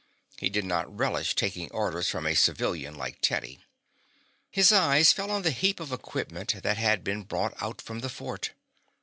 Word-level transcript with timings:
He 0.39 0.49
did 0.49 0.65
not 0.65 0.97
relish 0.97 1.35
taking 1.35 1.69
orders 1.69 2.09
from 2.09 2.25
a 2.25 2.33
civilian 2.33 2.95
like 2.95 3.21
Teddy. 3.21 3.63
His 4.49 4.71
eye 4.71 5.03
fell 5.03 5.29
on 5.29 5.43
the 5.43 5.51
heap 5.51 5.79
of 5.79 5.91
equipment 5.91 6.63
that 6.63 6.77
had 6.77 7.03
been 7.03 7.21
brought 7.21 7.53
out 7.61 7.79
from 7.83 7.99
the 7.99 8.09
fort. 8.09 8.53